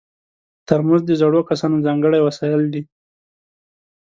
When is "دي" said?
2.73-2.81